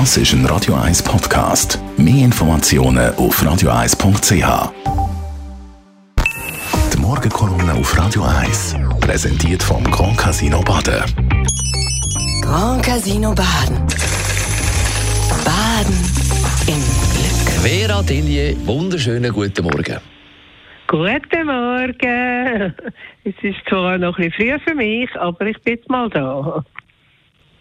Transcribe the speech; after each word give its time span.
Das 0.00 0.16
ist 0.16 0.32
ein 0.32 0.44
Radio 0.46 0.74
1 0.74 1.04
Podcast. 1.04 1.78
Mehr 1.96 2.24
Informationen 2.24 3.14
auf 3.14 3.40
radio1.ch. 3.40 4.72
Die 6.92 6.98
Morgenkolumne 6.98 7.74
auf 7.74 7.96
Radio 7.96 8.24
1 8.24 8.74
präsentiert 9.00 9.62
vom 9.62 9.84
Grand 9.84 10.18
Casino 10.18 10.60
Baden. 10.62 11.04
Grand 12.42 12.84
Casino 12.84 13.32
Baden. 13.36 13.86
Baden 15.44 15.94
im 16.66 16.82
Glück. 17.14 17.62
Vera 17.62 18.02
Tillier, 18.02 18.56
wunderschönen 18.66 19.32
guten 19.32 19.62
Morgen. 19.62 20.00
Guten 20.88 21.46
Morgen. 21.46 22.74
Es 23.22 23.34
ist 23.42 23.58
zwar 23.68 23.96
noch 23.98 24.18
ein 24.18 24.30
bisschen 24.30 24.58
früh 24.58 24.70
für 24.70 24.74
mich, 24.74 25.08
aber 25.20 25.46
ich 25.46 25.62
bin 25.62 25.76
jetzt 25.76 25.88
mal 25.88 26.10
da. 26.10 26.64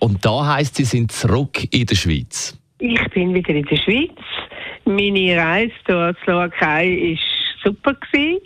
Und 0.03 0.25
da 0.25 0.55
heisst, 0.55 0.75
Sie 0.75 0.83
sind 0.83 1.13
zurück 1.13 1.63
in 1.71 1.85
der 1.85 1.95
Schweiz. 1.95 2.59
Ich 2.79 3.01
bin 3.11 3.33
wieder 3.33 3.51
in 3.51 3.63
der 3.63 3.77
Schweiz. 3.77 4.11
Meine 4.83 5.37
Reise 5.37 5.71
zur 5.87 6.13
Slowakei 6.25 7.15
war 7.15 7.19
super. 7.63 7.93
Gewesen. 7.93 8.41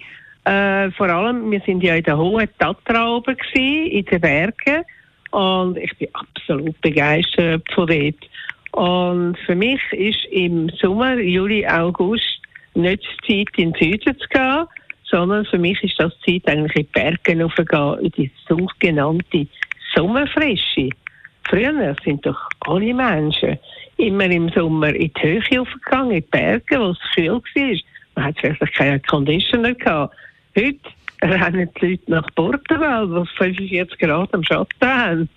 Äh, 0.45 0.91
vor 0.91 1.09
allem, 1.09 1.49
wir 1.49 1.59
sind 1.61 1.81
ja 1.81 1.95
in 1.95 2.03
der 2.03 2.15
hohen 2.15 2.47
Tatra 2.59 3.09
oben, 3.09 3.35
gewesen, 3.35 3.91
in 3.91 4.05
den 4.05 4.21
Bergen. 4.21 4.83
Und 5.31 5.77
ich 5.77 5.97
bin 5.97 6.09
absolut 6.13 6.79
begeistert 6.81 7.63
von 7.73 7.87
dort. 7.87 8.29
Und 8.73 9.35
für 9.47 9.55
mich 9.55 9.81
ist 9.93 10.25
im 10.29 10.69
Sommer, 10.79 11.15
Juli, 11.15 11.65
August 11.65 12.39
nicht 12.75 13.03
die 13.27 13.45
Zeit, 13.45 13.57
in 13.57 13.73
den 13.73 13.93
Süden 13.93 14.19
zu 14.19 14.27
gehen, 14.29 14.65
sondern 15.09 15.43
für 15.45 15.57
mich 15.57 15.83
ist 15.83 15.99
das 15.99 16.13
die 16.27 16.39
Zeit, 16.39 16.55
eigentlich 16.55 16.75
in 16.75 16.83
die 16.83 16.99
Berge 16.99 17.43
hochzugehen, 17.43 17.99
in 18.01 18.11
die 18.11 18.31
sogenannte 18.47 19.47
Sommerfrische. 19.95 20.89
Früher 21.49 21.95
sind 22.03 22.25
doch 22.25 22.49
alle 22.61 22.93
Menschen 22.93 23.57
immer 23.97 24.25
im 24.25 24.49
Sommer 24.49 24.93
in 24.93 25.11
die 25.13 25.21
Höhe 25.21 25.61
hochgegangen, 25.61 26.11
in 26.11 26.21
die 26.21 26.27
Berge, 26.29 26.79
wo 26.79 26.89
es 26.89 26.99
kühl 27.15 27.29
war. 27.31 27.41
Man 28.15 28.25
hat 28.25 28.35
vielleicht 28.39 28.73
keinen 28.75 29.01
Conditioner 29.03 29.73
gehabt. 29.73 30.15
Heute 30.55 30.79
rennen 31.21 31.69
die 31.79 31.87
Leute 31.87 32.11
nach 32.11 32.27
Portugal, 32.35 33.09
wo 33.09 33.21
es 33.21 33.29
45 33.37 33.97
Grad 33.99 34.33
am 34.33 34.43
Schatten 34.43 34.87
haben. 34.87 35.29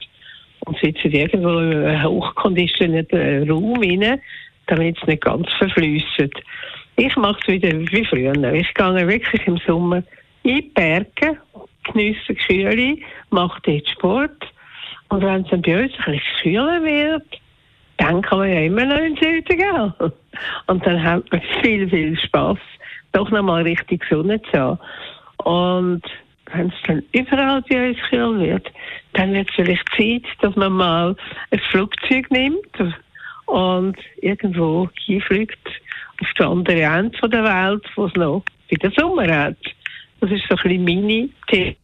Und 0.67 0.79
sitzen 0.79 1.11
irgendwo 1.11 1.59
in 1.59 1.85
einem 1.85 2.03
hochkonditionierten 2.03 3.51
Raum 3.51 3.81
rein, 3.81 4.21
damit 4.67 4.99
es 5.01 5.07
nicht 5.07 5.23
ganz 5.23 5.49
verflüsset. 5.59 6.35
Ich 6.97 7.17
mache 7.17 7.39
es 7.43 7.49
wieder 7.49 7.71
wie 7.73 8.05
früher. 8.05 8.53
Ich 8.53 8.75
gehe 8.75 9.09
wirklich 9.09 9.47
im 9.47 9.57
Sommer 9.67 10.03
in 10.43 10.57
die 10.57 10.63
Berge, 10.63 11.39
die 11.95 12.15
Kühle, 12.15 12.97
mache 13.31 13.61
dort 13.63 13.89
Sport. 13.89 14.53
Und 15.11 15.23
wenn 15.23 15.43
es 15.43 15.51
dann 15.51 15.63
bei 15.63 15.83
uns 15.85 15.93
ein 15.99 16.13
bisschen 16.13 16.23
kühler 16.43 16.83
wird, 16.83 17.41
dann 17.99 18.23
kann 18.23 18.39
man 18.39 18.49
ja 18.49 18.61
immer 18.61 18.87
noch 18.87 18.97
in 18.97 19.15
den 19.15 19.17
Süden 19.17 19.59
gehen. 19.59 20.13
Und 20.67 20.87
dann 20.87 21.03
hat 21.03 21.31
man 21.31 21.43
viel, 21.61 21.89
viel 21.89 22.19
Spass, 22.19 22.59
doch 23.13 23.31
nochmal 23.31 23.63
richtig 23.63 24.03
Sonne 24.09 24.41
zu 24.43 24.59
haben. 24.59 24.79
Und 25.45 26.03
wenn 26.53 26.69
es 26.69 26.75
dann 26.87 27.03
überall 27.13 27.63
bei 27.69 27.91
uns 27.91 27.99
kühl 28.09 28.41
wird, 28.41 28.73
dann 29.15 29.33
wird 29.33 29.49
es 29.51 29.55
vielleicht 29.57 29.87
Zeit, 29.97 30.23
dass 30.41 30.57
man 30.57 30.73
mal 30.73 31.17
ein 31.51 31.61
Flugzeug 31.71 32.31
nimmt 32.31 32.95
und 33.47 33.97
irgendwo 34.23 34.89
hinfliegt 35.07 35.59
auf 36.21 36.29
die 36.39 36.43
andere 36.43 36.83
Ende 36.83 37.29
der 37.29 37.45
Welt, 37.45 37.85
wo 37.97 38.07
es 38.07 38.15
noch 38.15 38.45
wieder 38.69 38.91
Sommer 38.93 39.27
hat. 39.27 39.57
Das 40.21 40.31
ist 40.31 40.45
so 40.49 40.57
ein 40.57 40.63
bisschen 40.63 40.85
meine 40.85 41.29
Theorie. 41.49 41.77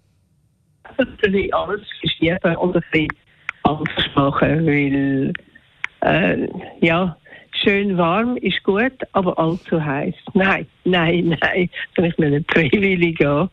Natürlich 0.99 1.55
alles 1.55 1.83
verschieben 2.01 2.57
und 2.57 2.77
ein 2.77 2.83
bisschen 2.91 3.09
anders 3.63 4.15
machen, 4.15 4.67
weil 4.67 5.33
äh, 6.01 6.49
ja, 6.81 7.17
schön 7.63 7.97
warm 7.97 8.37
ist 8.39 8.63
gut, 8.63 8.93
aber 9.13 9.39
allzu 9.39 9.85
heiß. 9.85 10.15
Nein, 10.35 10.67
nein, 10.85 11.37
nein, 11.41 11.71
kann 11.95 12.05
ich 12.05 12.19
mir 12.19 12.31
nicht 12.31 12.51
freiwillig 12.53 13.19
gehen. 13.19 13.49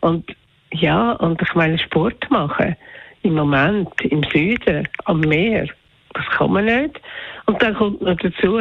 Und 0.00 0.24
ja, 0.72 1.12
und 1.12 1.40
ich 1.40 1.54
meine 1.54 1.78
Sport 1.78 2.30
machen 2.30 2.76
im 3.22 3.34
Moment 3.34 3.88
im 4.02 4.22
Süden 4.24 4.86
am 5.06 5.20
Meer, 5.20 5.66
das 6.12 6.26
kann 6.36 6.52
man 6.52 6.66
nicht. 6.66 7.00
Und 7.46 7.62
dann 7.62 7.74
kommt 7.74 8.02
noch 8.02 8.16
dazu, 8.16 8.58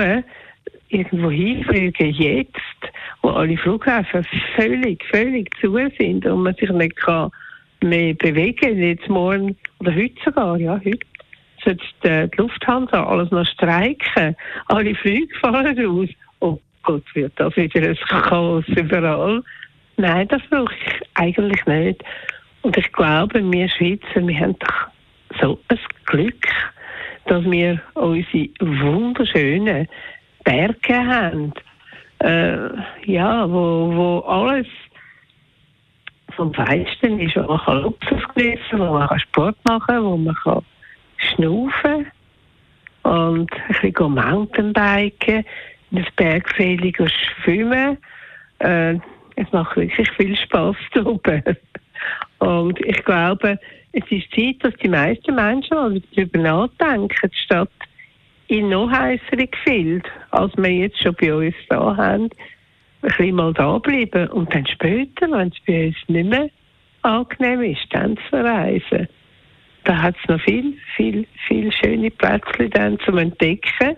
irgendwo 0.90 1.30
hinfliegen 1.30 2.12
jetzt, 2.12 2.82
wo 3.22 3.30
alle 3.30 3.58
Flughäfen 3.58 4.26
völlig, 4.56 5.04
völlig 5.06 5.50
zu 5.60 5.76
sind 5.98 6.26
und 6.26 6.44
man 6.44 6.56
sich 6.56 6.70
nicht 6.70 6.96
kann 6.96 7.32
mehr 7.84 8.14
bewegen, 8.14 8.82
jetzt 8.82 9.08
morgen 9.10 9.56
oder 9.80 9.94
heute 9.94 10.16
sogar, 10.24 10.58
ja, 10.58 10.80
heute 10.84 11.00
sollte 11.64 12.30
die 12.30 12.38
Lufthansa 12.38 13.04
alles 13.04 13.32
noch 13.32 13.46
streiken. 13.46 14.36
Alle 14.68 14.96
Flüge 14.96 15.34
fahren 15.40 15.78
raus. 15.86 16.10
Oh 16.40 16.60
Gott, 16.84 17.04
wird 17.14 17.34
das 17.38 17.56
wieder 17.56 17.90
ein 17.90 17.96
Chaos 17.96 18.66
überall. 18.68 19.44
Nein, 19.98 20.28
das 20.28 20.42
brauche 20.50 20.74
ich 20.74 21.02
eigentlich 21.16 21.66
nicht. 21.66 22.04
Und 22.62 22.78
ich 22.78 22.92
glaube, 22.92 23.44
wir 23.52 23.70
Schweizer, 23.70 24.26
wir 24.26 24.40
haben 24.40 24.56
doch 24.60 24.88
so 25.42 25.60
ein 25.68 25.80
Glück, 26.06 26.48
dass 27.26 27.44
wir 27.46 27.82
unsere 27.94 28.50
wunderschönen 28.60 29.88
Berge 30.44 30.96
haben. 30.96 31.54
Äh, 32.20 32.70
ja, 33.06 33.50
wo, 33.50 33.92
wo 33.94 34.20
alles 34.20 34.68
vom 36.36 36.54
Feinsten 36.54 37.20
ist, 37.20 37.36
wo 37.36 37.42
man 37.42 37.60
kann 37.60 37.82
Luxus 37.82 38.22
geniessen 38.36 38.80
wo 38.80 38.94
man 38.94 39.08
kann 39.08 39.20
Sport 39.20 39.58
machen 39.66 39.88
kann, 39.88 40.04
wo 40.04 40.18
man 40.18 40.36
kann 40.36 40.64
schnaufen 41.18 42.08
und 43.04 43.52
ein 43.52 43.92
bisschen 43.92 44.14
Mountainbiken, 44.14 45.46
in 45.92 46.04
das 46.04 46.12
Bergfeld 46.16 46.96
schwimmen. 47.44 47.98
Äh, 48.60 48.96
es 49.36 49.52
macht 49.52 49.76
wirklich 49.76 50.10
viel 50.12 50.36
Spaß 50.36 50.76
da 50.94 51.06
oben. 51.06 51.44
Und 52.40 52.80
ich 52.86 53.04
glaube, 53.04 53.60
es 53.94 54.04
ist 54.10 54.34
Zeit, 54.34 54.56
dass 54.62 54.74
die 54.82 54.90
meisten 54.90 55.36
Menschen 55.36 55.76
mal 55.76 56.02
darüber 56.16 56.40
nachdenken, 56.40 57.32
statt 57.46 57.70
in 58.48 58.70
noch 58.70 58.92
heißere 58.92 59.48
Gefilde, 59.48 60.10
als 60.32 60.52
wir 60.58 60.70
jetzt 60.70 61.02
schon 61.02 61.16
bei 61.20 61.34
uns 61.34 61.56
da 61.70 61.96
haben, 61.96 62.30
ein 63.04 63.10
bisschen 63.10 63.36
mal 63.36 63.54
da 63.54 63.78
bleiben 63.78 64.30
und 64.30 64.54
dann 64.54 64.66
später, 64.66 65.30
wenn 65.30 65.50
es 65.50 65.60
bei 65.66 65.88
uns 65.88 65.98
nicht 66.08 66.30
mehr 66.30 66.50
angenehm 67.02 67.62
ist, 67.62 67.86
dann 67.92 68.18
zu 68.18 68.24
verreisen. 68.30 69.08
Da 69.84 70.02
hat 70.02 70.16
es 70.22 70.30
noch 70.30 70.42
viel, 70.42 70.78
viel, 70.96 71.28
viel 71.48 71.72
schöne 71.72 72.10
Plätze 72.10 72.70
dann 72.70 72.98
zum 73.00 73.18
Entdecken. 73.18 73.98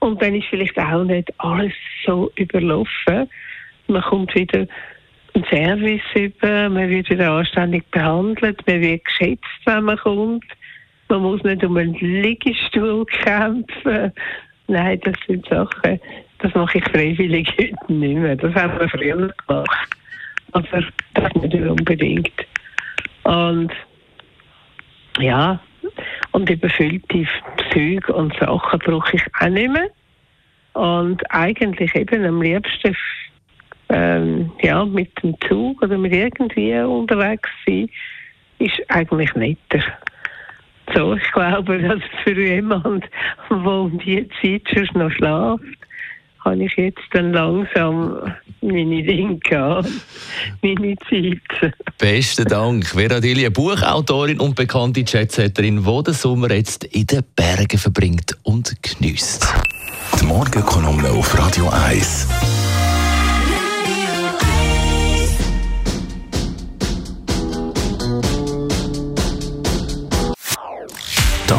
Und 0.00 0.20
dann 0.20 0.34
ist 0.34 0.48
vielleicht 0.48 0.76
auch 0.78 1.04
nicht 1.04 1.32
alles 1.38 1.72
so 2.04 2.32
überlaufen. 2.36 3.28
Man 3.86 4.02
kommt 4.02 4.34
wieder 4.34 4.66
einen 5.34 5.44
Service 5.44 6.02
über, 6.14 6.68
man 6.68 6.88
wird 6.88 7.10
wieder 7.10 7.30
anständig 7.30 7.88
behandelt, 7.90 8.66
man 8.66 8.80
wird 8.80 9.04
geschätzt, 9.04 9.44
wenn 9.66 9.84
man 9.84 9.98
kommt. 9.98 10.44
Man 11.08 11.22
muss 11.22 11.42
nicht 11.44 11.62
um 11.64 11.76
einen 11.76 11.94
Liegestuhl 11.94 13.04
kämpfen. 13.24 14.12
Nein, 14.66 15.00
das 15.04 15.14
sind 15.26 15.46
Sachen, 15.46 16.00
das 16.42 16.54
mache 16.54 16.78
ich 16.78 16.84
freiwillig 16.84 17.48
heute 17.58 17.92
nicht 17.92 18.16
mehr. 18.16 18.36
Das 18.36 18.54
haben 18.54 18.78
wir 18.78 18.88
früher 18.88 19.32
gemacht. 19.46 19.88
Aber 20.52 20.84
das 21.14 21.34
nicht 21.34 21.54
unbedingt. 21.54 22.46
Und 23.24 23.72
ja, 25.18 25.60
und 26.32 26.48
überfüllte 26.48 27.26
Züge 27.72 28.12
und 28.12 28.34
Sachen 28.38 28.78
brauche 28.80 29.16
ich 29.16 29.22
auch 29.40 29.48
nicht 29.48 29.70
mehr. 29.70 29.90
Und 30.72 31.22
eigentlich 31.30 31.94
eben 31.94 32.24
am 32.24 32.42
liebsten 32.42 32.96
ähm, 33.90 34.52
ja, 34.62 34.84
mit 34.84 35.10
dem 35.22 35.34
Zug 35.40 35.82
oder 35.82 35.98
mit 35.98 36.14
irgendwie 36.14 36.74
unterwegs 36.78 37.50
sein, 37.66 37.88
ist 38.58 38.80
eigentlich 38.88 39.34
netter. 39.34 39.82
So, 40.94 41.14
ich 41.14 41.32
glaube, 41.32 41.78
dass 41.82 42.00
für 42.24 42.40
jemand, 42.40 43.04
der 43.48 43.56
um 43.56 43.98
die 43.98 44.28
Zeit 44.40 44.62
schon 44.68 45.02
noch 45.02 45.10
schläft, 45.10 45.79
habe 46.44 46.64
ich 46.64 46.74
jetzt 46.76 47.00
dann 47.12 47.32
langsam 47.32 48.18
meine 48.60 49.02
Dinge 49.02 49.38
gehabt, 49.38 49.88
meine 50.62 50.96
Zeit. 51.08 51.74
Besten 51.98 52.46
Dank. 52.46 52.86
Vera 52.86 53.20
Dilli, 53.20 53.48
Buchautorin 53.50 54.40
und 54.40 54.56
bekannte 54.56 55.04
Chatsetterin, 55.04 55.84
die 55.84 56.02
den 56.02 56.14
Sommer 56.14 56.50
jetzt 56.52 56.84
in 56.84 57.06
den 57.06 57.22
Bergen 57.34 57.78
verbringt 57.78 58.36
und 58.42 58.74
genießt. 58.82 59.46
Die 60.20 60.26
Morgenkolumne 60.26 61.10
auf 61.10 61.38
Radio 61.38 61.68
1. 61.68 62.49